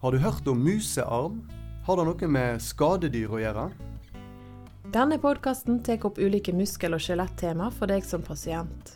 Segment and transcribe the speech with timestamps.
[0.00, 1.40] Har du hørt om musearm?
[1.82, 3.64] Har det noe med skadedyr å gjøre?
[4.94, 8.92] Denne podkasten tar opp ulike muskel- og skjelettema for deg som pasient.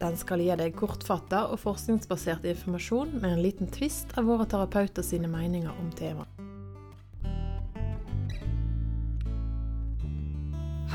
[0.00, 5.04] Den skal gi deg kortfatta og forskningsbasert informasjon med en liten tvist av våre terapeuter
[5.04, 6.40] sine meninger om temaet.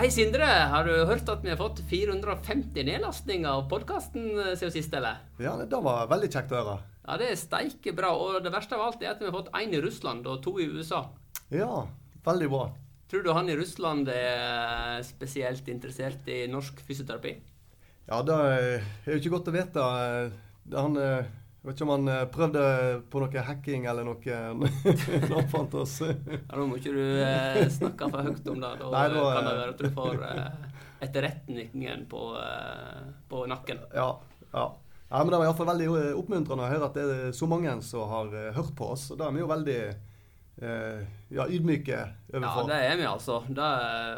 [0.01, 0.49] Hei, Sindre.
[0.49, 5.21] Har du hørt at vi har fått 450 nedlastninger av podkasten siden sist, eller?
[5.37, 6.79] Ja, det var veldig kjekt å høre.
[7.07, 8.11] Ja, det er steike bra.
[8.19, 10.57] Og det verste av alt er at vi har fått én i Russland og to
[10.59, 11.05] i USA.
[11.53, 11.87] Ja,
[12.25, 12.67] veldig bra.
[13.07, 17.37] Tror du han i Russland er spesielt interessert i norsk fysioterapi?
[18.07, 19.85] Ja, det er jo ikke godt å vite.
[20.75, 21.29] Han eh,
[21.67, 22.61] jeg vet ikke om han eh, prøvde
[23.11, 25.97] på noe hacking eller noe når han fant oss.
[26.05, 28.69] ja, Nå må ikke du eh, snakke for høyt om det.
[28.79, 30.77] Da Nei, da, kan det være at du får eh,
[31.07, 33.81] etterretningen på, eh, på, nakken.
[33.91, 34.07] Ja,
[34.53, 34.63] ja.
[35.09, 37.49] Ja men Det var i fall veldig eh, oppmuntrende å høre at det er så
[37.49, 39.09] mange som har uh, hørt på oss.
[39.11, 41.99] og Da er vi jo veldig eh, ja, ydmyke
[42.33, 42.67] overfor.
[42.67, 43.41] Ja, det er vi altså.
[43.47, 43.71] Det,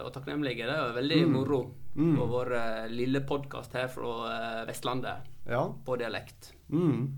[0.05, 0.69] og takknemlige.
[0.69, 1.35] Det er veldig mm.
[1.37, 2.13] moro mm.
[2.17, 5.65] på vår uh, lille podkast her fra Vestlandet ja.
[5.85, 6.53] på dialekt.
[6.69, 7.09] Mm.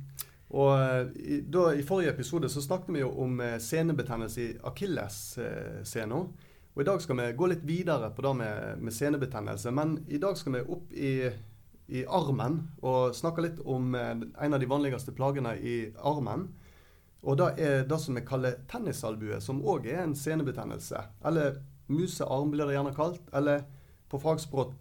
[0.52, 4.50] Og eh, i, da, I forrige episode så snakket vi jo om eh, senebetennelse i
[4.68, 6.24] akillessena.
[6.72, 9.72] Og I dag skal vi gå litt videre på det med, med senebetennelse.
[9.76, 11.14] Men i dag skal vi opp i,
[11.92, 16.48] i, armen og snakke litt om eh, en av de vanligste plagene i armen.
[17.22, 21.04] Og det er det som vi kaller tennisalbue, som òg er en senebetennelse.
[21.28, 21.60] Eller
[21.92, 23.28] musearm blir det gjerne kalt.
[23.38, 23.68] Eller
[24.10, 24.74] på fagspråk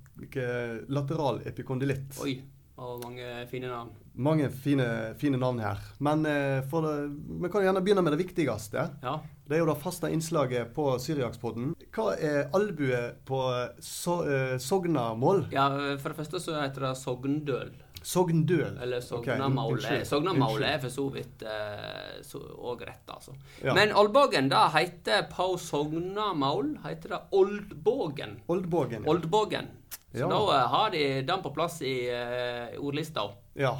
[0.89, 2.17] lateral epikondylitt.
[2.25, 2.41] Oi.
[2.81, 3.91] Og mange fine navn.
[4.25, 4.87] Mange fine,
[5.21, 5.83] fine navn her.
[6.01, 8.87] Men eh, vi kan gjerne begynne med det viktigste.
[9.03, 9.19] Ja.
[9.45, 11.75] Det er jo det faste innslaget på Syriakspodden.
[11.91, 13.39] Hva er albue på
[13.83, 15.49] so, uh, sognamål?
[15.55, 17.73] Ja, For det første så heter det sogndøl.
[18.03, 18.79] Sogndøl?
[18.83, 19.79] Eller sognamaul.
[19.79, 23.35] Okay, sognamaul er for så vidt òg eh, rett, altså.
[23.61, 23.75] Ja.
[23.77, 28.39] Men Oldbogen, det heter på sognamaul heter det Oldbogen.
[28.47, 29.05] Oldbogen.
[29.05, 29.11] Ja.
[29.11, 29.71] Oldbogen.
[29.91, 30.31] Så ja.
[30.33, 33.29] da eh, har de den på plass i uh, ordlista.
[33.55, 33.77] Ja.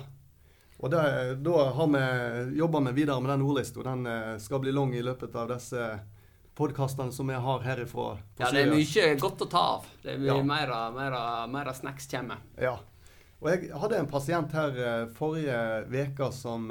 [0.81, 1.01] Og det,
[1.45, 2.05] da har vi
[2.59, 3.83] jobba videre med den ordlista.
[3.85, 5.89] Den skal bli lang i løpet av disse
[6.61, 8.13] podkastene som vi har herifra.
[8.39, 9.89] ja, det er mye godt å ta av.
[10.05, 10.45] Det er mye ja.
[10.45, 11.17] mer, mer,
[11.49, 12.45] mer snacks kommer.
[12.61, 12.77] Ja.
[13.41, 16.69] Og jeg hadde en pasient her uh, forrige uke som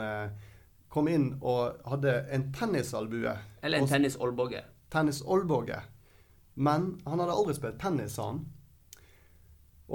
[0.90, 3.34] kom inn og hadde en tennisalbue.
[3.62, 4.64] Eller en tennisolbåge.
[4.90, 5.82] Tennisolbåge.
[6.60, 8.42] Men han hadde aldri spilt tennis, sa han.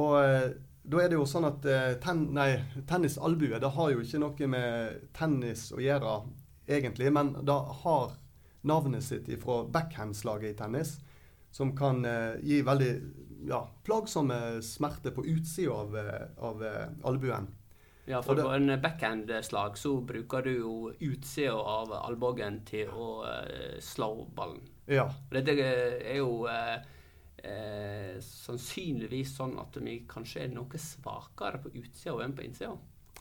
[0.01, 0.47] Og eh,
[0.85, 2.49] da er det jo sånn at eh, ten, nei,
[2.89, 6.15] tennisalbue det har jo ikke noe med tennis å gjøre,
[6.71, 7.11] egentlig.
[7.15, 8.15] Men det har
[8.65, 10.97] navnet sitt fra backhandslaget i tennis,
[11.55, 12.93] som kan eh, gi veldig
[13.49, 17.53] ja, plagsomme smerter på utsida av, eh, av eh, albuen.
[18.05, 23.79] Ja, for på en backhand-slag så bruker du jo utsida av albuen til å eh,
[23.81, 24.61] slå ballen.
[24.91, 25.07] Ja.
[25.33, 26.77] Dette er jo uh,
[27.41, 32.75] eh, sannsynligvis sånn at vi kanskje er noe svakere på utsida enn på innsida.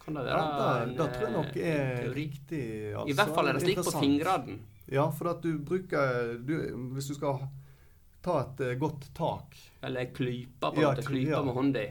[0.03, 2.63] Kan det være ja, det, det tror jeg nok er eh, riktig.
[2.91, 4.59] Altså, I hvert fall er det slik på fingrene.
[4.93, 6.53] Ja, for at du bruker du,
[6.93, 7.47] Hvis du skal
[8.23, 11.41] ta et uh, godt tak Eller klype på ja, måte, klype ja.
[11.43, 11.85] med hånda.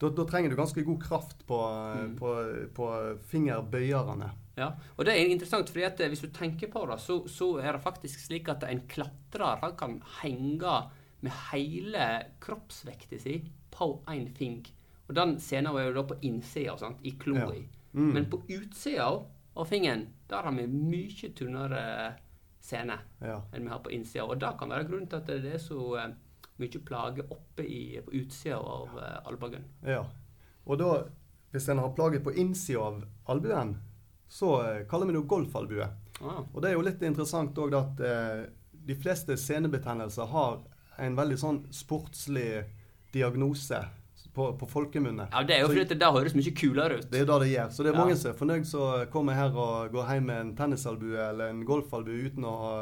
[0.00, 2.12] Da, da, trenger du ganske god kraft på, mm.
[2.16, 2.30] på,
[2.72, 2.86] på
[3.28, 4.30] fingerbøyerne.
[4.56, 7.76] Ja, og det er interessant, fordi at hvis du tenker på det, så, så er
[7.76, 10.76] det faktisk slik at en klatrer han kan henge
[11.20, 12.06] med hele
[12.40, 13.36] kroppsvekta si
[13.76, 14.62] på én fing.
[15.08, 17.52] Og den scenen er jo da på innsida, i kloa.
[17.52, 17.68] Ja.
[17.92, 18.10] Mm.
[18.14, 19.10] Men på utsida
[19.52, 21.84] av fingeren, der har vi mye tynnere
[22.60, 23.40] scene ja.
[23.52, 24.26] enn vi har på innsida.
[24.26, 26.08] Og det kan være grunnen til at det er så uh,
[26.60, 29.12] mye plager oppe i, på utsida av ja.
[29.30, 29.66] albuen.
[29.86, 30.04] Ja.
[30.64, 30.90] Og da,
[31.54, 33.76] hvis en har plager på innsida av albuen,
[34.28, 35.88] så uh, kaller vi det golfalbue.
[36.20, 36.42] Ah.
[36.52, 38.02] Og det er jo litt interessant òg at
[38.90, 40.58] de fleste senebetennelser har
[41.00, 42.66] en veldig sånn sportslig
[43.14, 43.78] diagnose
[44.34, 45.26] på, på folkemunne.
[45.32, 47.08] Ja, Det er jo fordi det der høres mye kulere ut.
[47.10, 47.72] Det er det det gjør.
[47.74, 48.04] Så det er ja.
[48.04, 51.64] mange som er fornøyd som kommer her og går hjem med en tennisalbue eller en
[51.66, 52.74] golfalbue uten å ha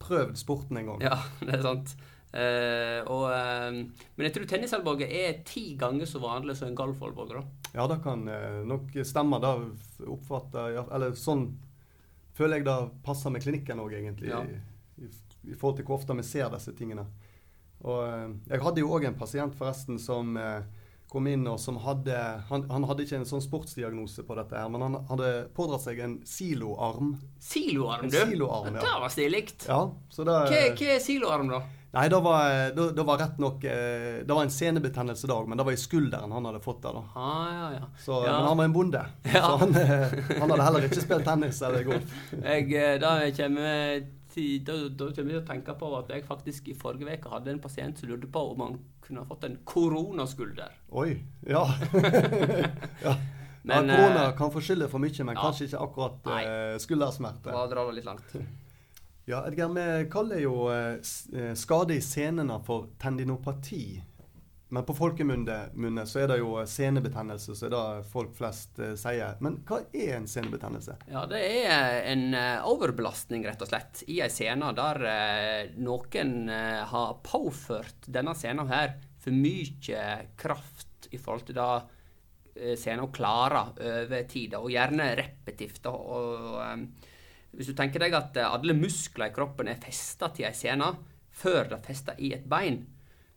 [0.00, 1.04] prøvd sporten en gang.
[1.10, 1.94] Ja, det er sant.
[2.30, 7.42] Uh, og, uh, men jeg tror tennisalbue er ti ganger så vanlig som en golfalbue.
[7.74, 9.42] Ja, det kan uh, nok stemme.
[9.42, 9.56] Da
[10.06, 11.48] oppfatter Eller sånn
[12.38, 14.30] føler jeg det passer med klinikken òg, egentlig.
[14.30, 14.44] Ja.
[14.46, 15.10] I, i,
[15.50, 17.08] I forhold til hvor ofte vi ser disse tingene.
[17.86, 20.60] Og eh, jeg hadde jo òg en pasient forresten som eh,
[21.10, 22.14] kom inn og som hadde
[22.50, 25.98] han, han, hadde ikke en sånn sportsdiagnose på dette, her, men han hadde pådratt seg
[26.04, 27.16] en siloarm.
[27.42, 28.20] Siloarm, en du?
[28.20, 28.84] Siloarm, ja.
[28.84, 29.44] Det var stilig.
[29.66, 29.82] Ja,
[30.20, 31.64] hva, er siloarm, da?
[31.90, 35.58] Nei, det var, det, det var rett nok eh, Det var en senebetennelse dag, men
[35.58, 36.92] det var i skulderen han hadde fått det.
[36.94, 37.02] da.
[37.18, 37.88] Ah, ja, ja.
[37.98, 38.36] Så, Ja.
[38.36, 39.42] Men han var en bonde, Ja.
[39.42, 42.14] så han, han hadde heller ikke spilt tennis eller golf.
[42.44, 46.70] Jeg, da kommer til, da, da kommer jeg til å tenke på at jeg faktisk
[46.70, 49.58] i forrige uke hadde en pasient som lurte på om han kunne ha fått en
[49.68, 50.78] koronaskulder.
[51.02, 51.12] Oi.
[51.48, 51.66] Ja.
[53.06, 53.14] ja.
[53.62, 55.44] Men, ja, korona eh, kan forskylde for mye, men ja.
[55.44, 56.40] kanskje ikke akkurat Nei.
[56.40, 56.80] skuldersmerter.
[56.86, 57.54] skuldersmerte.
[57.54, 58.36] Da drar det litt langt.
[59.28, 60.96] Ja, Edgar, vi kaller jo eh,
[61.36, 64.00] eh, skade i senene for tendinopati.
[64.70, 69.38] Men på folkemunne så er det jo senebetennelse, så er det folk flest eh, sier.
[69.42, 70.96] Men hva er en senebetennelse?
[71.10, 76.34] Ja, det er en eh, overbelastning, rett og slett, i ei scene der eh, noen
[76.54, 80.06] eh, har påført denne scenen her for mye
[80.38, 81.70] kraft i forhold til det
[82.54, 85.86] eh, scenen klarer over tid, og gjerne repetivt.
[85.90, 86.60] og...
[86.62, 86.90] um,
[87.56, 90.92] hvis du tenker deg at eh, alle muskler i kroppen er festa til ei scene
[91.40, 92.82] før det er festa i et bein,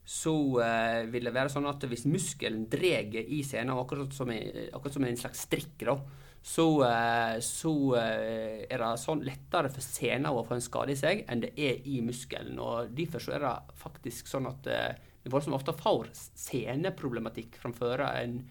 [0.03, 4.41] så eh, vil det være sånn at hvis muskelen drar i scenen, akkurat som, i,
[4.73, 5.95] akkurat som en slags strikk, da,
[6.44, 11.00] så, eh, så eh, er det sånn lettere for scenen å få en skade i
[11.00, 12.59] seg enn det er i muskelen.
[12.59, 18.03] og Derfor så er det faktisk sånn at eh, vi voldsomt ofte får seneproblematikk framfor
[18.09, 18.41] en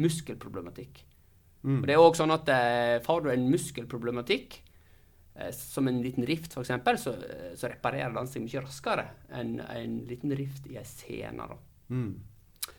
[0.00, 1.02] muskelproblematikk.
[1.62, 1.82] Mm.
[1.82, 4.71] Og det er også sånn at eh, Får du en muskelproblematikk, eh,
[5.56, 10.00] som en liten rift f.eks., så, eh, så reparerer den seg mye raskere enn en
[10.08, 11.46] liten rift i ei scene.
[11.88, 12.20] Mm.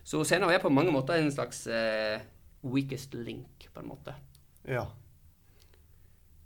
[0.04, 2.20] Så scenen er på mange måter en slags uh,
[2.62, 4.14] weakest link, på en måte.
[4.68, 4.86] Ja.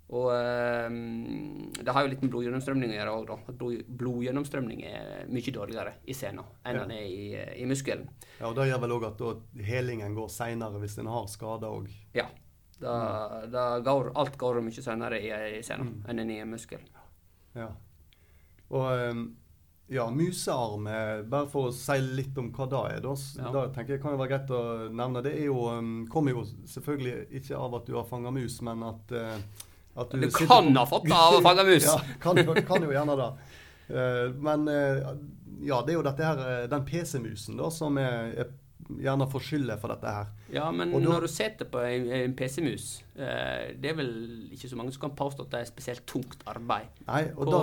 [0.07, 3.55] Og um, det har jo litt med blodgjennomstrømning å gjøre òg, da.
[3.59, 6.85] Blod, blodgjennomstrømning er mye dårligere i scenen enn Ja.
[6.85, 7.25] den er i,
[7.63, 8.07] i muskelen.
[8.39, 9.33] ja, og Det gjør vel òg at da
[9.67, 11.91] helingen går seinere hvis en har skader òg.
[12.15, 12.29] Ja.
[12.79, 16.03] Da, da går, alt går mye senere i ei Mm.
[16.07, 16.79] enn i en muskel.
[17.55, 17.71] Ja.
[18.69, 19.23] Og ehm,
[19.89, 20.83] ja, musearm,
[21.29, 23.51] bare for å si litt om hva det er, da, Ja.
[23.55, 25.23] da tenker jeg kan jo være greit å nevne.
[25.23, 29.11] Det jo, ehm, kommer jo selvfølgelig ikke av at du har fanga mus, men at,
[29.11, 29.39] eh,
[29.97, 30.75] at Du du kan sitter...
[30.77, 31.85] ha fått det av å fange mus!
[31.89, 32.35] Ja, kan,
[32.67, 33.31] kan jo gjerne det.
[33.89, 35.15] Eh, men eh,
[35.63, 38.51] ja, det er jo dette her, den PC-musen da, som er, er
[38.87, 40.27] gjerne får skylda for dette her.
[40.53, 44.11] Ja, men da- når du sitter på en, en PC-mus, eh, det er vel
[44.55, 46.87] ikke så mange som kan påstå at det er spesielt tungt arbeid.
[47.07, 47.59] Nei, og da,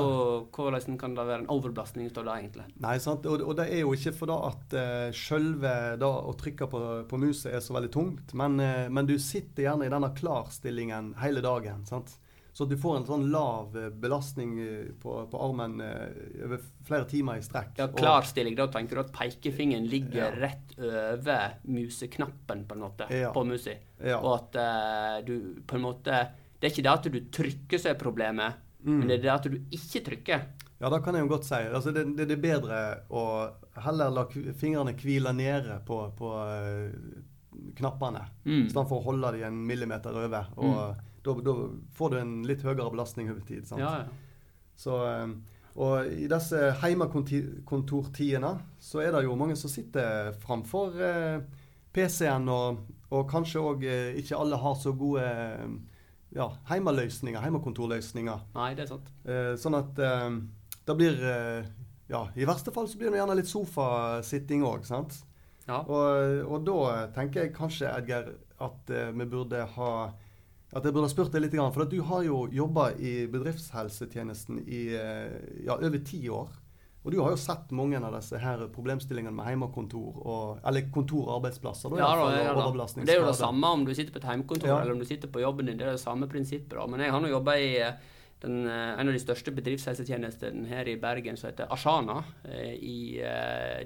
[0.55, 2.66] Hvordan kan det være en overbelastning av det, egentlig?
[2.84, 3.25] Nei, sant?
[3.26, 5.75] Og, og det er jo ikke for da at eh, sjølve
[6.05, 9.87] å trykke på, på muset er så veldig tungt, men, eh, men du sitter gjerne
[9.88, 11.87] i denne klarstillingen hele dagen.
[11.88, 12.19] sant?
[12.55, 17.09] Så du får en sånn lav eh, belastning eh, på, på armen eh, over flere
[17.11, 17.73] timer i strekk.
[17.81, 20.29] Ja, Klarstilling, da tenker du at pekefingeren ligger Ja.
[20.45, 23.33] rett over museknappen, på en måte, Ja.
[23.35, 23.75] på musa.
[23.99, 24.21] Ja.
[24.21, 26.21] Og at uh, du på en måte
[26.61, 28.99] Det er ikke det at du trykker som er problemet, Mm.
[28.99, 30.41] men det er det at du ikke trykker.
[30.81, 31.55] Ja, det kan jeg jo godt si.
[31.57, 32.79] Altså, det, det, det er bedre
[33.11, 33.23] å
[33.81, 36.31] heller la fingrene hvile nede på, på
[37.77, 38.67] knappene, Mm.
[38.67, 40.47] i stedet for å holde dem en millimeter over.
[40.57, 41.55] Og da, da
[41.97, 43.67] får du en litt høyere belastning over tid.
[43.69, 43.81] sant?
[43.82, 44.25] Ja, ja.
[44.76, 45.29] Så, eh,
[45.75, 51.41] og i disse heimekontortidene så er det jo mange som sitter framfor eh,
[51.94, 55.25] PC-en, og, og kanskje òg eh, ikke alle har så gode
[56.35, 58.47] ja, hjemmeløsninger, heimekontorløsninger.
[58.55, 59.11] Nei, det er sant.
[59.26, 59.99] Eh, sånn at
[60.85, 61.23] det blir
[62.05, 65.23] Ja, i verste fall så blir det gjerne litt sofasitting òg, sant.
[65.65, 65.79] Ja.
[65.81, 68.29] Og, og da tenker jeg kanskje, Edgar,
[68.62, 69.93] at vi burde ha
[70.75, 75.35] at jeg burde spurt deg litt, for du har jo jobba i bedriftshelsetjenesten i eh,
[75.69, 76.49] ja, over ti år.
[77.04, 81.93] Og du har jo sett mange av disse her problemstillingene med heimekontor, og, eller kontorarbeidsplasser.
[81.93, 82.87] Da, Ja, da, ja, da.
[82.97, 84.78] Det er jo det samme om du sitter på et hjemmekontor Ja.
[84.81, 85.76] eller om du sitter på jobben din.
[85.78, 86.73] Det er det samme prinsippet.
[86.78, 86.87] da.
[86.88, 87.93] Men jeg har nå jobba i eh,
[88.40, 92.25] den, eh, en av de største bedriftshelsetjenestene her i Bergen, som heter Ashana,
[92.73, 93.21] i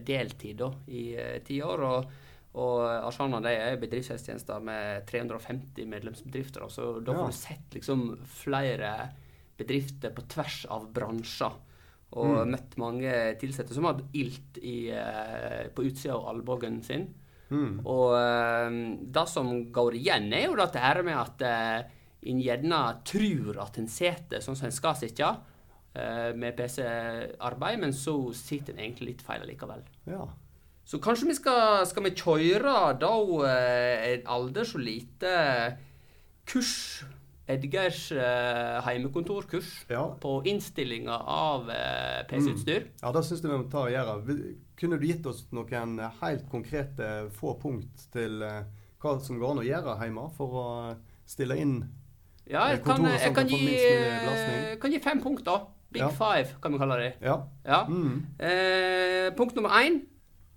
[0.07, 1.11] deltid da, i
[1.45, 1.85] ti år.
[1.91, 2.11] og
[2.55, 6.65] og Arsana det er bedriftshelsetjenester med 350 medlemsbedrifter.
[6.71, 7.19] Så da Ja.
[7.19, 9.11] får du sett liksom flere
[9.59, 11.53] bedrifter på tvers av bransjer.
[12.13, 12.51] Og Mm.
[12.55, 17.15] møtt mange ansatte som hadde ilt i, eh, på utsida av albuen sin.
[17.51, 17.81] Mm.
[17.87, 21.83] Og eh, det som går igjen, er jo dette her med at eh,
[22.31, 25.37] en gjerne tror at en sitter sånn som en skal sitte
[26.35, 29.83] med PC-arbeid, men så sitter en egentlig litt feil likevel.
[30.07, 30.27] Ja.
[30.89, 33.13] Så kanskje vi skal, skal vi kjøre da
[33.45, 35.33] eh, et aldri så lite
[36.49, 37.05] kurs,
[37.49, 40.03] Edgars eh, heimekontorkurs, Ja.
[40.21, 42.89] på innstillinga av eh, PC-utstyr.
[43.03, 44.17] Ja, det syns jeg vi må ta og gjøre.
[44.81, 48.63] Kunne du gitt oss noen helt konkrete få punkt til eh,
[49.01, 50.67] hva som går an å gjøre hjemme for å
[51.29, 51.79] stille inn
[52.49, 55.67] Ja, jeg Eh, kan, jeg kan, kan gi, kan gi fem punkt, da.
[55.93, 56.09] Big Ja.
[56.13, 57.11] five, kan vi kalle det.
[57.25, 57.43] Ja.
[57.65, 57.83] Ja.
[57.89, 58.25] Mm.
[58.41, 60.03] Eh, punkt nummer én.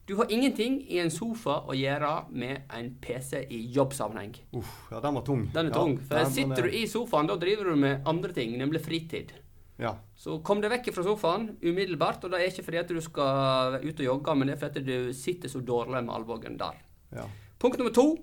[0.08, 4.34] Du har ingenting i en sofa å gjøre med en PC i jobbsammenheng.
[4.58, 5.46] Uff, ja, den var tung.
[5.54, 5.76] Den er ja.
[5.78, 5.98] tung.
[6.00, 9.32] For den- sitter er- du i sofaen, da driver du med andre ting, nemlig fritid.
[9.80, 9.96] Ja.
[10.16, 12.24] Så kom deg vekk fra sofaen umiddelbart.
[12.24, 14.84] Og det er ikke fordi at du skal ut og jogge, men det er fordi
[14.86, 16.76] du sitter så dårlig med albuen der.
[17.16, 17.26] ja.
[17.60, 18.18] Punkt nummer to.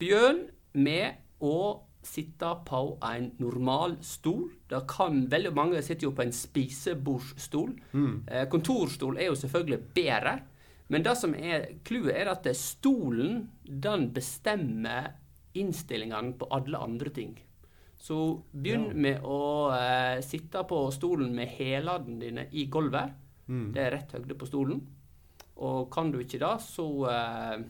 [0.00, 4.50] Begynn med å sitte på en normal stol.
[4.68, 7.74] Det kan, Veldig mange sitter jo på en spisebordsstol.
[7.92, 8.22] Mm.
[8.28, 10.40] Eh, kontorstol er jo selvfølgelig bedre.
[10.88, 15.10] Men det som er clouet, er at stolen den bestemmer
[15.58, 17.34] innstillingene på alle andre ting.
[17.98, 18.94] Så begynn Ja.
[18.94, 19.40] med å
[19.74, 23.10] eh, sitte på stolen med hælene dine i gulvet.
[23.48, 23.72] Mm.
[23.74, 24.80] Det er rett høyde på stolen.
[25.58, 27.64] Og kan du ikke det, så eh,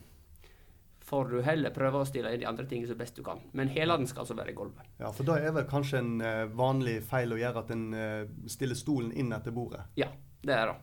[1.08, 3.40] får du heller prøve å stille inn de andre tingene så best du kan.
[3.56, 4.84] Men hælene skal altså være i gulvet.
[5.00, 8.26] ja, for da er vel kanskje en eh, vanlig feil å gjøre at en eh,
[8.46, 9.86] stiller stolen inn etter bordet.
[9.96, 10.10] Ja,
[10.44, 10.76] det er det.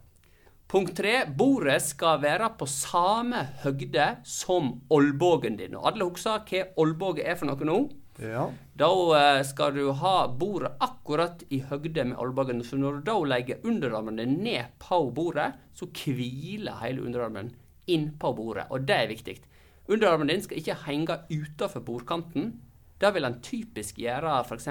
[0.67, 1.19] Punkt tre.
[1.29, 5.75] Bordet skal være på samme høgde som olbogen din.
[5.77, 7.77] Og alle husker hva olbåge er for noe nå?
[8.17, 8.47] Ja.
[8.79, 12.63] Da eh, skal du ha bordet akkurat i høgde med olbogen.
[12.65, 17.53] Så når du da legger underarmen din ned på bordet, så hviler hele underarmen
[17.91, 18.65] inn på bordet.
[18.71, 19.37] Og det er viktig.
[19.85, 22.55] Underarmen din skal ikke henge utenfor bordkanten.
[22.95, 24.69] Det vil en typisk gjøre f.eks.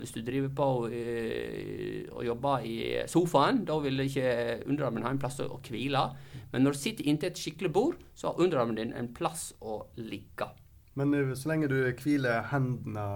[0.00, 2.76] hvis du driver på eh, og jobber i
[3.10, 3.64] sofaen.
[3.68, 6.06] Da vil ikke underarmen ha en plass å hvile.
[6.54, 9.82] Men når du sitter inntil et skikkelig bord, så har underarmen din en plass å
[10.00, 10.48] ligge.
[10.96, 13.06] Men eh, så lenge du hviler hendene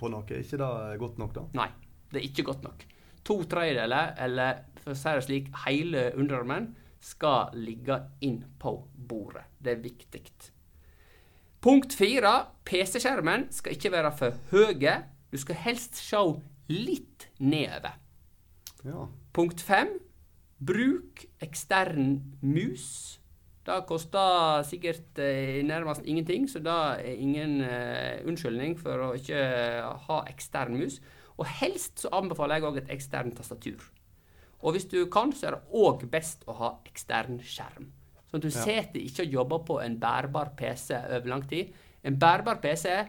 [0.00, 1.46] på noe, er ikke det godt nok, da?
[1.62, 1.70] Nei,
[2.10, 2.86] det er ikke godt nok.
[3.30, 9.46] To tredjedeler, eller for å si det slik, hele underarmen, skal ligge inn på bordet.
[9.56, 10.24] Det er viktig.
[11.60, 12.46] Punkt fire.
[12.64, 14.94] PC-skjermen skal ikke være for høye.
[15.28, 16.20] Du skal helst se
[16.72, 17.98] litt nedover.
[18.86, 19.04] Ja.
[19.36, 19.98] Punkt fem.
[20.56, 23.20] Bruk ekstern mus.
[23.66, 29.44] Det koster sikkert eh, nærmest ingenting, så det er ingen eh, unnskyldning for å ikke
[30.08, 30.96] ha ekstern mus.
[31.36, 33.84] Og helst så anbefaler jeg òg et ekstern tastatur.
[34.64, 37.92] Og hvis du kan, så er det òg best å ha ekstern skjerm.
[38.30, 38.62] Sånn at du Ja.
[38.64, 41.72] sitter ikke og jobber på en bærbar PC over lang tid.
[42.04, 43.08] En bærbar PC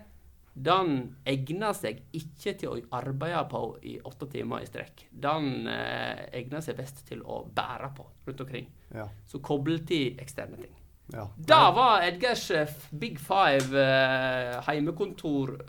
[0.53, 5.05] den egner seg ikke til å arbeide på i åtte timer i strekk.
[5.13, 8.67] Den eh, egner seg best til å bære på rundt omkring.
[8.93, 9.05] Ja.
[9.25, 10.73] Så koble til eksterne ting.
[11.13, 11.27] ja.
[11.37, 12.67] Det var Edgars eh,
[12.99, 14.61] Big Five uh,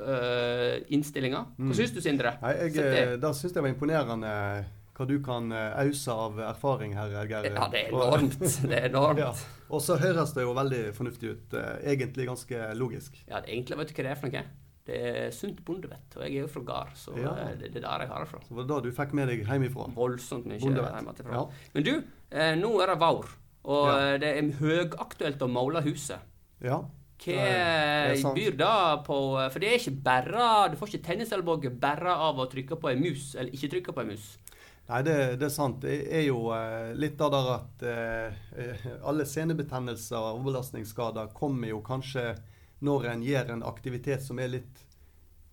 [0.00, 0.82] Eh,
[1.58, 1.72] Hva Mm.
[1.74, 2.38] syns du, Sindre?
[2.42, 2.98] Nei, jeg, det.
[2.98, 4.64] eh, det syns jeg var imponerende
[5.02, 7.50] hva du kan eh, ause av erfaring her, Geir.
[7.52, 8.38] Ja, det er enormt.
[8.40, 9.18] Det er enormt.
[9.26, 9.34] Ja.
[9.72, 11.54] Og så høres det jo veldig fornuftig ut.
[11.58, 13.18] eh, Egentlig ganske logisk.
[13.28, 14.44] Ja, det egentlig vet du hva det er for noe?
[14.84, 16.16] Det er sunt bondevett.
[16.18, 17.36] Og jeg er jo fra gard, så Ja.
[17.44, 18.40] eh, det, det er der jeg har det fra.
[18.48, 19.86] Så var det da du fikk med deg hjemmefra.
[19.94, 21.36] Voldsomt mye hjemmefra.
[21.36, 21.44] Ja.
[21.76, 21.92] Men du,
[22.32, 23.30] eh, nå er det vår,
[23.64, 23.94] og Ja.
[24.14, 26.18] eh, det er høyaktuelt å male huset.
[26.60, 26.82] ja.
[27.22, 29.16] Hva byr det på
[29.52, 32.98] For det er ikke bare Du får ikke tennisalbue bare av å trykke på en
[33.04, 34.24] mus, eller ikke trykke på en mus.
[34.90, 35.80] Nei, det, det er sant.
[35.84, 41.70] Det er jo eh, litt av det at eh, eh, alle senebetennelser og overbelastningsskader kommer
[41.70, 42.32] jo kanskje
[42.82, 44.80] når en gjør en aktivitet som er litt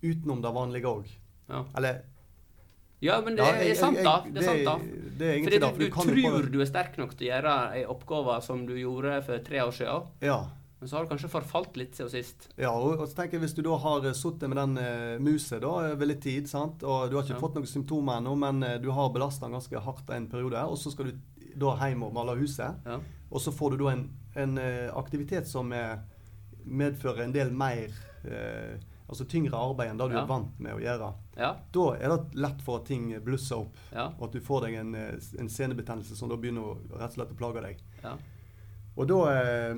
[0.02, 1.12] utenom det vanlige òg.
[1.52, 1.64] Ja.
[1.78, 2.02] Eller
[3.00, 4.18] Ja, men det ja, er sant, da.
[4.28, 4.74] Det er sant, da.
[4.82, 5.70] Det er Fordi egentlig det.
[5.78, 8.74] du, du kan tror du er sterk nok til å gjøre ei oppgave som du
[8.76, 10.40] gjorde for tre år siden, Ja.
[10.80, 12.50] Men så har du kanskje forfalt litt siden sist.
[12.56, 15.62] Ja, og, så tenker jeg Hvis du da har eh, sittet med den uh, muset
[15.62, 16.84] da, over litt tid, sant?
[16.84, 17.42] og du har ikke Ja.
[17.44, 20.92] fått noen symptomer ennå, men eh, du har belasta ganske hardt en periode, og så
[20.92, 21.18] skal du
[21.60, 23.00] da hjem og male huset, Ja.
[23.32, 24.06] og så får du da en,
[24.36, 25.98] en eh, aktivitet som eh,
[26.66, 27.90] medfører en del mer
[28.26, 30.22] eh, Altså tyngre arbeid enn det du Ja.
[30.22, 31.08] er vant med å gjøre.
[31.36, 31.48] Ja.
[31.74, 34.92] Da er det lett for at ting blusser opp, og at du får deg en,
[34.94, 37.80] eh, en senebetennelse som da begynner å rett og slett å plage deg.
[38.04, 38.12] ja.
[38.96, 39.76] Og da eh,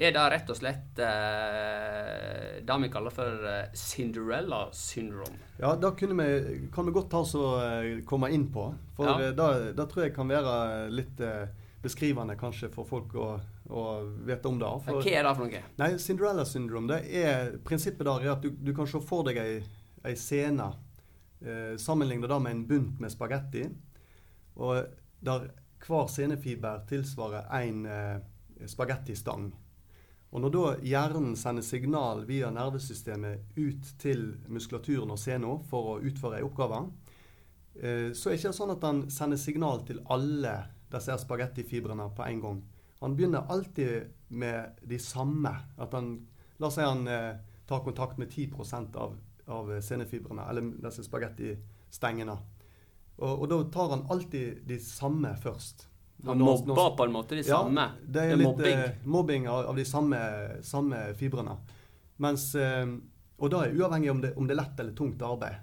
[0.00, 5.36] Er det rett og slett eh, det vi kaller for eh, Cinderella syndrome?
[5.60, 8.70] Ja, det kan vi godt ta oss og eh, komme inn på.
[8.96, 9.18] For Ja.
[9.28, 11.52] eh, det, det tror jeg kan være litt eh,
[11.84, 13.28] beskrivende kanskje for folk å,
[13.68, 13.84] å
[14.24, 14.72] vite om det.
[14.88, 15.62] Hva er det for noe?
[15.80, 19.36] nei, Cinderella syndrome, det er prinsippet der er at du, du kan se for deg
[19.40, 19.60] ei,
[20.04, 20.72] ei scene.
[21.44, 23.68] Eh, Sammenligne det med en bunt med spagetti.
[24.56, 24.80] Og
[25.24, 25.50] der
[25.84, 28.20] hver scenefiber tilsvarer én eh,
[28.68, 29.50] spagettistang.
[30.30, 36.02] Og når da hjernen sender signal via nervesystemet ut til muskulaturen og sena for å
[36.06, 36.84] utføre ei oppgave,
[37.74, 40.54] eh, så er det ikke sånn at han sender signal til alle
[40.90, 42.62] disse spagettifibrene på en gang.
[43.00, 45.54] Han begynner alltid med de samme.
[45.78, 46.14] At han,
[46.60, 47.34] La oss si han eh,
[47.66, 48.50] tar kontakt med 10
[49.00, 52.36] av, av senefibrene, eller disse spagettistengene.
[53.18, 55.89] Og, og da tar han alltid de samme først.
[56.26, 57.80] Han mobber på en måte de samme.
[57.80, 58.78] Ja, det er Det er litt mobbing.
[58.78, 60.18] eh, mobbing av, av de samme,
[60.62, 61.56] samme fibrene.
[62.18, 62.86] Mens, eh,
[63.38, 65.56] og da er uavhengig om det, om det er lett eller tungt arbeid.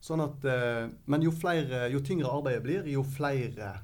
[0.00, 3.74] Sånn at, eh, men jo, flere, jo tyngre arbeidet blir, jo flere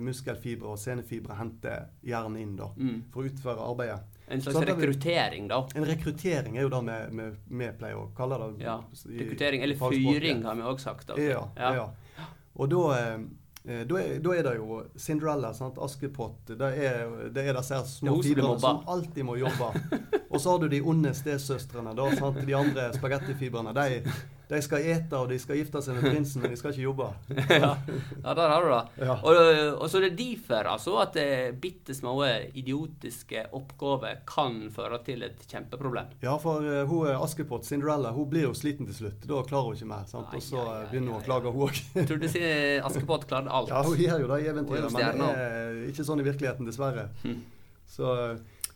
[0.00, 3.04] muskelfibre og senefibre henter hjernen inn da, Mm.
[3.12, 4.00] for å utføre arbeidet.
[4.28, 5.60] En slags sånn rekruttering, da.
[5.76, 8.64] En rekruttering er jo det vi, pleier å kalle det.
[8.64, 8.80] Ja.
[9.06, 11.06] i Rekruttering, eller fyring, har vi òg sagt.
[11.06, 11.14] da.
[11.14, 11.72] Ja, Ja.
[11.74, 11.90] ja.
[12.56, 13.18] Og da,
[13.66, 15.78] da, er, da er det jo Cinderella, sant?
[15.82, 16.52] Askepott.
[16.52, 17.00] Det er,
[17.34, 19.72] det er disse små som fibrene som alltid må jobbe.
[20.30, 21.94] Og så har du de onde stesøstrene.
[21.98, 22.38] Da, sant?
[22.46, 23.74] De andre spagettifibrene.
[23.76, 24.16] De,
[24.48, 27.08] de skal ete, og de skal gifte seg med prinsen, men de skal ikke jobbe.
[27.50, 27.72] ja.
[28.22, 29.06] ja, der har du det.
[29.08, 29.16] Ja.
[29.18, 29.40] Og,
[29.82, 32.14] og så er det derfor altså, at eh, bitte små
[32.54, 36.12] idiotiske oppgaver kan føre til et kjempeproblem.
[36.22, 39.26] Ja, for uh, hun er Askepott, Cinderella, hun blir jo sliten til slutt.
[39.26, 40.06] Da klarer hun ikke mer.
[40.10, 40.30] sant?
[40.34, 41.82] Og så ja, begynner hun å klage, hun òg.
[42.06, 42.44] Tror si-
[42.86, 43.72] Askepott klarte alt.
[43.74, 46.68] Ja, hun gjør jo det i er eventyret, men det er ikke sånn i virkeligheten,
[46.70, 47.08] dessverre.
[47.24, 47.40] Hm.
[47.86, 48.12] Så,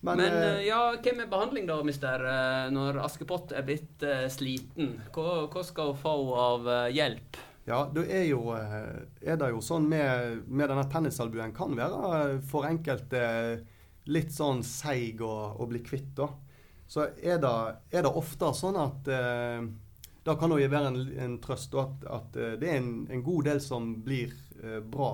[0.01, 4.25] men, Men, eh, ja, hvem er behandling da, mister, eh, når Askepott er blitt uh,
[4.33, 4.95] sliten?
[5.13, 7.41] Hva, hva skal hun få av hjelp?
[7.69, 12.67] Ja, da er, jo, er det jo sånn med, med denne tennisalbuen kan være for
[12.67, 13.21] enkelte
[14.11, 16.31] litt sånn seig å, å bli kvitt, da.
[16.91, 17.53] Så er det,
[17.95, 19.61] er det ofte sånn at eh,
[20.27, 23.23] Da kan det jo være en, en trøst da, at, at det er en, en
[23.23, 25.13] god del som blir eh, bra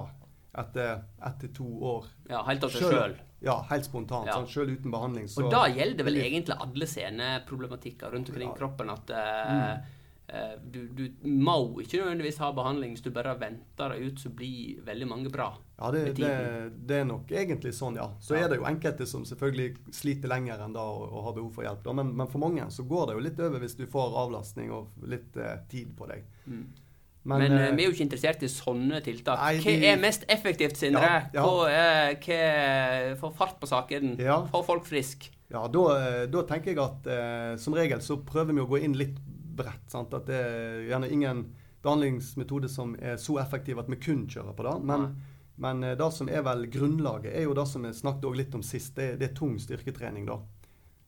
[0.57, 2.09] etter, etter to år.
[2.31, 3.19] Ja, helt av seg sjøl.
[3.41, 4.31] Ja, helt spontant.
[4.31, 4.39] Ja.
[4.41, 5.29] Sånn, selv uten behandling.
[5.29, 8.57] Så, Og da gjelder vel egentlig alle seneproblematikker rundt omkring Ja.
[8.57, 10.65] Kroppen at uh, mm.
[10.73, 12.97] du, du må ikke nødvendigvis ha behandling.
[12.97, 15.51] Hvis du bare venter det ut, så blir veldig mange bra.
[15.77, 16.33] Ja, det, det,
[16.89, 18.09] det er nok egentlig sånn, ja.
[18.25, 18.47] Så Ja.
[18.47, 21.69] er det jo enkelte som selvfølgelig sliter lenger enn da og, og har behov for
[21.69, 21.93] hjelp.
[22.01, 24.97] Men, men for mange så går det jo litt over hvis du får avlastning og
[25.05, 26.25] litt uh, tid på deg.
[26.49, 26.67] Mm.
[27.27, 29.41] Men, Men, eh, eh, vi er jo ikke interessert i sånne tiltak.
[29.41, 31.03] Nei, Hva er mest effektivt, Sindre?
[31.03, 31.43] Ja, ja.
[31.43, 34.13] Hva er, hva Få fart på saken.
[34.23, 34.45] Ja.
[34.53, 35.33] Få folk friske.
[35.51, 38.79] ja, da, eh, da tenker jeg at eh, som regel så prøver vi å gå
[38.87, 39.19] inn litt
[39.59, 39.89] bredt.
[39.91, 40.15] Sant?
[40.15, 41.43] At det er gjerne ingen
[41.83, 44.77] behandlingsmetode som er så effektiv at vi kun kjører på det.
[44.87, 45.09] Men,
[45.57, 48.63] men eh, det som er vel grunnlaget, er jo det som vi snakket litt om
[48.63, 48.95] sist.
[48.95, 50.39] Det, det er tung styrketrening, da.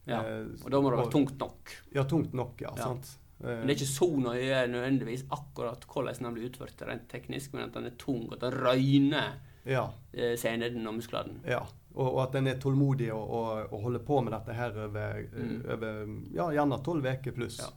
[0.08, 0.22] Ja.
[0.64, 1.78] Og da må det være tungt nok.
[1.94, 2.74] Ja, tungt nok, ja.
[2.74, 2.90] Ja.
[2.90, 3.14] sant?
[3.40, 7.52] Eh, Men det er ikke så nøye nødvendigvis akkurat hvordan den blir utført rent teknisk,
[7.54, 9.36] men at den er tung, at den røyner
[9.68, 9.84] ja.
[10.12, 11.40] eh, seneden og musklene.
[11.46, 11.60] Ja,
[11.94, 15.22] og, og at en er tålmodig og, og, og holder på med dette her over,
[15.32, 15.62] Mm.
[15.74, 16.00] over
[16.34, 17.58] ja, gjerne tolv uker pluss.
[17.62, 17.70] Ja.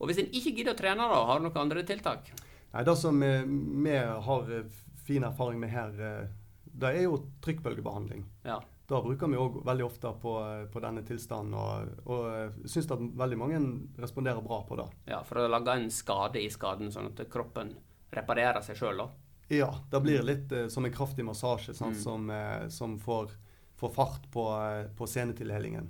[0.00, 2.32] Og hvis en ikke gidder å trene, da, har du noen andre tiltak?
[2.72, 4.64] Nei, Det som vi, har eh,
[5.06, 6.28] fin erfaring med her, eh,
[6.72, 8.24] det er jo trykkbølgebehandling.
[8.48, 8.60] Ja.
[8.92, 10.32] Da bruker vi òg veldig ofte på,
[10.72, 13.60] på denne tilstanden, og, og syns at veldig mange
[14.02, 14.84] responderer bra på det.
[15.08, 17.72] ja, For å lage en skade i skaden, sånn at kroppen
[18.12, 19.08] reparerer seg sjøl, da.
[19.52, 22.02] Ja, det blir litt eh, som en kraftig massasje sant, Mm.
[22.02, 23.32] som, eh, som får,
[23.80, 25.88] får fart på, eh, på senetilhelingen.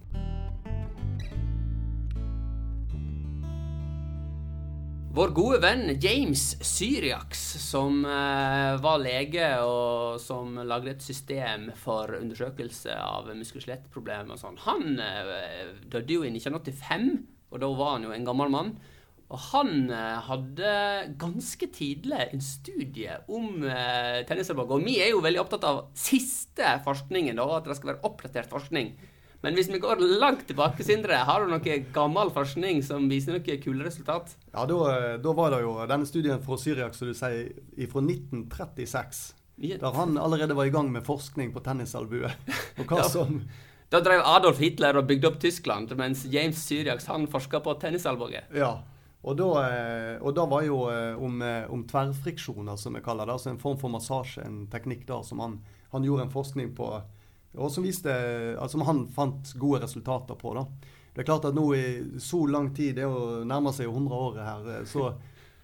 [5.13, 12.15] Vår gode venn James Syriax, som eh, var lege og som lagde et system for
[12.17, 17.13] undersøkelse av muskel-skjelettproblemer og sånn, han eh, døde jo i 1985,
[17.53, 18.73] og da var han jo en gammel mann.
[19.29, 20.73] Og han eh, hadde
[21.21, 24.81] ganske tidlig en studie om tennisalbue.
[24.81, 28.49] Og vi er jo veldig opptatt av siste forskningen, da, at det skal være oppdatert
[28.57, 28.95] forskning.
[29.43, 33.57] Men hvis vi går langt tilbake, Sindre, har du noe gammel forskning som viser noe
[33.59, 34.37] kule resultat?
[34.53, 37.51] Ja, da, da var det jo denne studien fra Syriak, som du sier,
[37.91, 39.23] fra 1936.
[39.63, 42.31] Der han allerede var i gang med forskning på tennisalbue.
[42.81, 43.09] Og hva Ja.
[43.11, 43.43] som
[43.93, 48.41] Da drev Adolf Hitler og bygde opp Tyskland, mens James Syriaks han forska på tennisalbue.
[48.57, 48.79] Ja.
[49.23, 53.27] Og da, eh, og da var jo eh, om, eh, om tverrfriksjoner, som vi kaller
[53.29, 53.35] det.
[53.37, 55.59] Altså en form for massasje, en teknikk der som han,
[55.93, 56.89] han gjorde en forskning på.
[57.59, 58.13] Og som viste
[58.57, 60.67] Altså som han fant gode resultater på, da.
[61.13, 61.85] Det er klart at nå i
[62.21, 65.11] så lang tid, det jo nærmer seg jo 100 året her, eh, så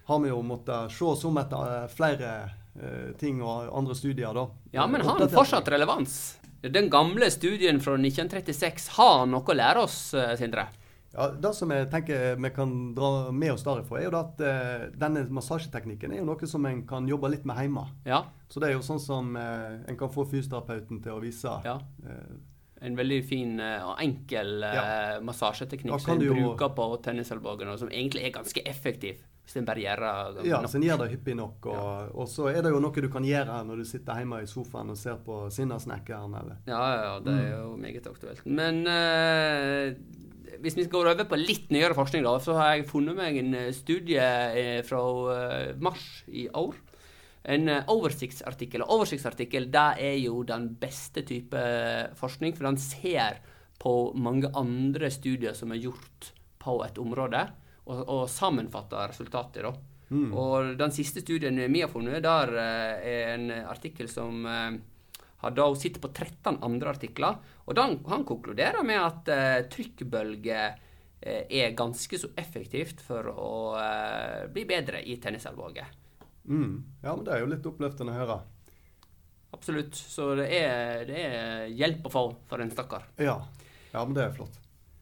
[0.09, 2.33] har vi jo måttet se oss om etter eh, flere
[2.77, 4.45] eh, ting og andre studier, da.
[4.77, 6.19] Ja, men har han fortsatt relevans?
[6.61, 9.97] Den gamle studien fra 1936 har noe å lære oss,
[10.37, 10.67] Sindre?
[11.13, 14.83] Ja, Det som jeg tenker vi kan dra med oss derifra, er jo at eh,
[14.93, 17.87] denne massasjeteknikken er jo noe som en kan jobbe litt med hjemme.
[18.05, 18.23] Ja.
[18.49, 21.55] Så det er jo sånn som eh, en kan få fysioterapeuten til å vise.
[21.65, 21.79] ja.
[22.05, 22.37] Eh,
[22.81, 25.19] En veldig fin og enkel Ja.
[25.19, 29.17] massasjeteknikk som en jo- bruker på tennisalbuen, og som egentlig er ganske effektiv.
[29.43, 29.99] Hvis en bare gjør
[30.37, 30.75] det ja, nok.
[30.75, 31.65] en gjør det hyppig nok.
[31.65, 34.45] Og, og så er det jo noe du kan gjøre når du sitter hjemme i
[34.47, 36.37] sofaen og ser på Sinnasnekkeren.
[36.67, 38.45] Ja, ja, ja, det er jo meget aktuelt.
[38.45, 38.85] Men
[40.63, 43.55] hvis vi går over på litt nyere forskning, da, så har jeg funnet meg en
[43.57, 45.01] eh, studie eh, fra
[45.35, 46.77] eh, mars i år.
[47.49, 48.83] en oversiktsartikkel.
[48.83, 51.61] Og oversiktsartikkel det er jo den beste type
[52.19, 53.39] forskning, for den ser
[53.79, 57.45] på mange andre studier som er gjort på et område,
[57.87, 59.63] og, og sammenfatter resultatet.
[59.63, 59.71] da.
[60.09, 60.33] Mm.
[60.35, 64.43] Og den siste studien vi har funnet, der er en artikkel som
[65.39, 67.39] har da sittet på 13 andre artikler.
[67.65, 70.65] Og da, han konkluderer med at eh, trykkbølger
[71.21, 75.87] eh, er ganske så effektivt for å eh, bli bedre i tennisalbuer.
[76.49, 76.79] Mm.
[77.03, 78.39] Ja, men det er jo litt oppløftende å høre.
[79.55, 79.95] Absolutt.
[79.95, 83.07] Så det er, det er hjelp å få for en stakkar.
[83.21, 83.39] Ja.
[83.93, 84.59] ja, men det er flott.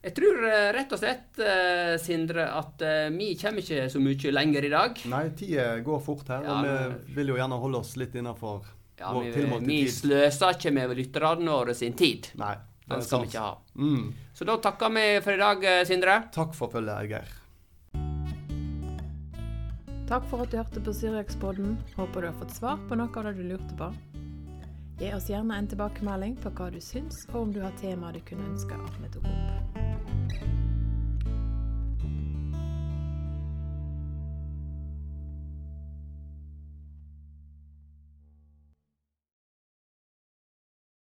[0.08, 4.32] Jeg tror eh, rett og slett, eh, Sindre, at eh, vi kommer ikke så mye
[4.32, 5.02] lenger i dag.
[5.12, 8.70] Nei, tida går fort her, Ja, og vi vil jo gjerne holde oss litt innafor
[9.00, 12.32] Ja, vi, tilmålte vi sløser ikke med lytterne våre sin tid.
[12.40, 13.28] Nei, det Den er sant.
[13.28, 13.58] vi ikke ha.
[13.76, 14.08] Mm.
[14.34, 16.16] Så da takker vi for i dag, eh, Sindre.
[16.34, 17.36] Takk for følget, Geir.
[20.08, 21.76] Takk for at du hørte på Syriakspodden.
[21.98, 23.92] Håper du har fått svar på noe av det du lurte på.
[24.98, 28.24] Gi oss gjerne en tilbakemelding på hva du syns, og om du har temaer du
[28.26, 30.67] kunne ønske at vi tok opp.